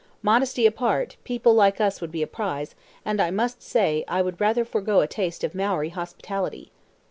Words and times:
Modesty 0.23 0.65
apart, 0.65 1.15
people 1.23 1.53
like 1.53 1.79
us 1.79 2.01
would 2.01 2.11
be 2.11 2.23
a 2.23 2.25
prize, 2.25 2.73
and 3.05 3.21
I 3.21 3.29
must 3.29 3.61
say, 3.61 4.03
I 4.07 4.23
would 4.23 4.41
rather 4.41 4.65
forego 4.65 5.01
a 5.01 5.07
taste 5.07 5.43
of 5.43 5.53
Maori 5.53 5.89
hospitality. 5.89 6.71